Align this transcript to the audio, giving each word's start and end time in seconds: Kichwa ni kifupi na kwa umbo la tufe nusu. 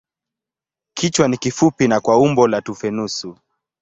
Kichwa 0.93 1.27
ni 1.27 1.37
kifupi 1.37 1.87
na 1.87 1.99
kwa 2.01 2.17
umbo 2.17 2.47
la 2.47 2.61
tufe 2.61 2.91
nusu. 2.91 3.37